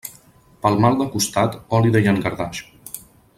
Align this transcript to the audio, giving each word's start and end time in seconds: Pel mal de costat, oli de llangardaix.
Pel 0.63 0.77
mal 0.85 0.97
de 1.01 1.07
costat, 1.17 1.59
oli 1.81 1.93
de 1.97 2.03
llangardaix. 2.07 2.63